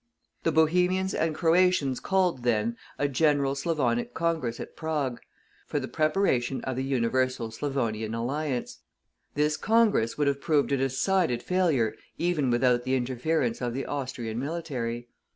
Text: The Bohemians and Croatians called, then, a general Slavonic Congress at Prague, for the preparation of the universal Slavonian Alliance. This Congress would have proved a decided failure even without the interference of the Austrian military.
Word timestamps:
The 0.41 0.51
Bohemians 0.51 1.13
and 1.13 1.35
Croatians 1.35 1.99
called, 1.99 2.41
then, 2.41 2.75
a 2.97 3.07
general 3.07 3.53
Slavonic 3.53 4.15
Congress 4.15 4.59
at 4.59 4.75
Prague, 4.75 5.21
for 5.67 5.79
the 5.79 5.87
preparation 5.87 6.59
of 6.63 6.75
the 6.75 6.83
universal 6.83 7.51
Slavonian 7.51 8.15
Alliance. 8.15 8.79
This 9.35 9.57
Congress 9.57 10.17
would 10.17 10.25
have 10.25 10.41
proved 10.41 10.71
a 10.71 10.77
decided 10.77 11.43
failure 11.43 11.93
even 12.17 12.49
without 12.49 12.83
the 12.83 12.95
interference 12.95 13.61
of 13.61 13.75
the 13.75 13.85
Austrian 13.85 14.39
military. 14.39 15.07